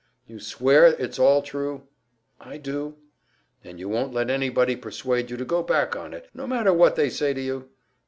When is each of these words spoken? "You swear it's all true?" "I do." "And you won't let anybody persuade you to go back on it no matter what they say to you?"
"You 0.25 0.39
swear 0.39 0.87
it's 0.87 1.19
all 1.19 1.43
true?" 1.43 1.83
"I 2.39 2.57
do." 2.57 2.95
"And 3.63 3.79
you 3.79 3.87
won't 3.87 4.15
let 4.15 4.31
anybody 4.31 4.75
persuade 4.75 5.29
you 5.29 5.37
to 5.37 5.45
go 5.45 5.61
back 5.61 5.95
on 5.95 6.11
it 6.11 6.27
no 6.33 6.47
matter 6.47 6.73
what 6.73 6.95
they 6.95 7.07
say 7.11 7.35
to 7.35 7.41
you?" 7.41 7.69